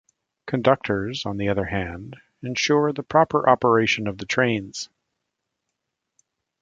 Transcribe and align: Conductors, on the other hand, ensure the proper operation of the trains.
Conductors, 0.47 1.27
on 1.27 1.37
the 1.37 1.49
other 1.49 1.65
hand, 1.65 2.17
ensure 2.41 2.91
the 2.91 3.03
proper 3.03 3.47
operation 3.47 4.07
of 4.07 4.17
the 4.17 4.25
trains. 4.25 4.89